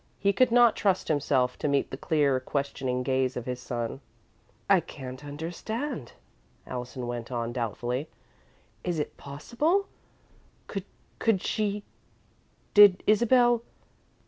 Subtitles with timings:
[0.17, 4.01] He could not trust himself to meet the clear, questioning gaze of his son.
[4.67, 6.13] "I can't understand,"
[6.65, 8.07] Allison went on, doubtfully.
[8.83, 9.85] "Is it possible
[10.65, 11.83] could she
[12.73, 13.61] did Isabel